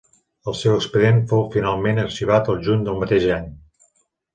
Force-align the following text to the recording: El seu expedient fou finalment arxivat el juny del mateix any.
El 0.51 0.55
seu 0.61 0.77
expedient 0.77 1.21
fou 1.33 1.45
finalment 1.57 2.03
arxivat 2.07 2.53
el 2.57 2.61
juny 2.71 2.85
del 2.91 3.03
mateix 3.05 3.33
any. 3.41 3.51